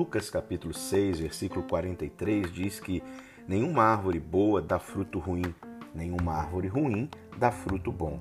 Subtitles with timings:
[0.00, 3.02] Lucas capítulo 6, versículo 43 diz que
[3.46, 5.54] nenhuma árvore boa dá fruto ruim,
[5.94, 8.18] nenhuma árvore ruim dá fruto bom.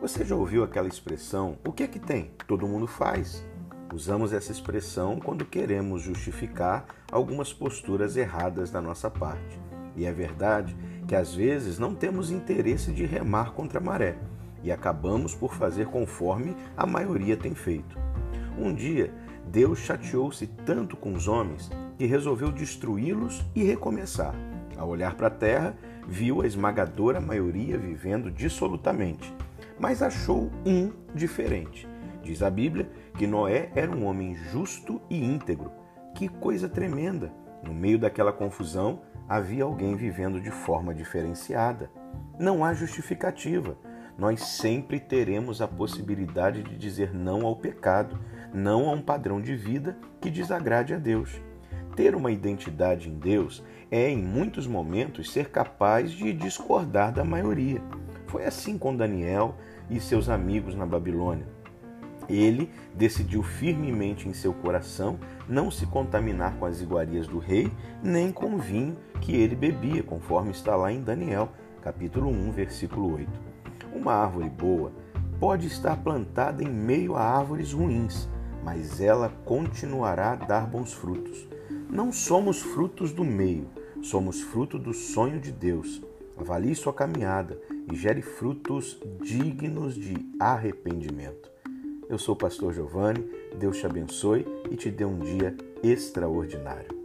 [0.00, 1.58] Você já ouviu aquela expressão?
[1.66, 2.30] O que é que tem?
[2.48, 3.46] Todo mundo faz.
[3.92, 9.60] Usamos essa expressão quando queremos justificar algumas posturas erradas da nossa parte.
[9.94, 10.74] E é verdade
[11.06, 14.16] que às vezes não temos interesse de remar contra a maré
[14.62, 17.98] e acabamos por fazer conforme a maioria tem feito.
[18.58, 19.12] Um dia,
[19.46, 24.34] Deus chateou-se tanto com os homens que resolveu destruí-los e recomeçar.
[24.76, 29.32] Ao olhar para a terra, viu a esmagadora maioria vivendo dissolutamente,
[29.78, 31.88] mas achou um diferente.
[32.22, 35.70] Diz a Bíblia que Noé era um homem justo e íntegro.
[36.14, 37.32] Que coisa tremenda!
[37.62, 41.90] No meio daquela confusão, havia alguém vivendo de forma diferenciada.
[42.38, 43.76] Não há justificativa
[44.18, 48.18] nós sempre teremos a possibilidade de dizer não ao pecado,
[48.56, 51.30] não a um padrão de vida que desagrade a Deus.
[51.94, 57.82] Ter uma identidade em Deus é, em muitos momentos, ser capaz de discordar da maioria.
[58.26, 59.54] Foi assim com Daniel
[59.90, 61.46] e seus amigos na Babilônia.
[62.28, 67.70] Ele decidiu firmemente em seu coração não se contaminar com as iguarias do rei,
[68.02, 71.50] nem com o vinho que ele bebia, conforme está lá em Daniel,
[71.82, 73.30] capítulo 1, versículo 8.
[73.94, 74.92] Uma árvore boa
[75.38, 78.28] pode estar plantada em meio a árvores ruins,
[78.66, 81.46] mas ela continuará a dar bons frutos.
[81.88, 83.70] Não somos frutos do meio,
[84.02, 86.02] somos fruto do sonho de Deus.
[86.36, 91.48] Avalie sua caminhada e gere frutos dignos de arrependimento.
[92.08, 93.24] Eu sou o pastor Giovanni,
[93.56, 96.95] Deus te abençoe e te dê um dia extraordinário.